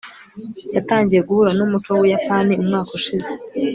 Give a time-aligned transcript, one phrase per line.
[0.75, 3.29] yatangiye guhura numuco wubuyapani umwaka ushize